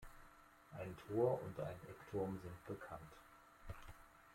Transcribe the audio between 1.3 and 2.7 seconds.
und ein Eckturm sind